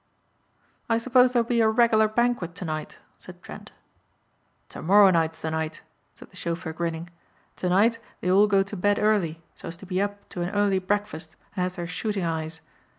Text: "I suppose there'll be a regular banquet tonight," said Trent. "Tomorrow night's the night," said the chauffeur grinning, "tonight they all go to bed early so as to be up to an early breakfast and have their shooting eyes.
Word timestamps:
"I 0.89 0.97
suppose 0.97 1.31
there'll 1.33 1.47
be 1.47 1.61
a 1.61 1.69
regular 1.69 2.07
banquet 2.07 2.55
tonight," 2.55 2.97
said 3.19 3.43
Trent. 3.43 3.71
"Tomorrow 4.67 5.11
night's 5.11 5.39
the 5.39 5.51
night," 5.51 5.83
said 6.15 6.31
the 6.31 6.35
chauffeur 6.35 6.73
grinning, 6.73 7.11
"tonight 7.55 7.99
they 8.19 8.31
all 8.31 8.47
go 8.47 8.63
to 8.63 8.75
bed 8.75 8.97
early 8.97 9.43
so 9.53 9.67
as 9.67 9.77
to 9.77 9.85
be 9.85 10.01
up 10.01 10.27
to 10.29 10.41
an 10.41 10.49
early 10.55 10.79
breakfast 10.79 11.35
and 11.55 11.61
have 11.61 11.75
their 11.75 11.85
shooting 11.85 12.23
eyes. 12.23 12.61